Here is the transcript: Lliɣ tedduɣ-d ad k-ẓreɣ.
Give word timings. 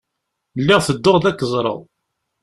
Lliɣ 0.61 0.79
tedduɣ-d 0.83 1.25
ad 1.29 1.35
k-ẓreɣ. 1.39 1.79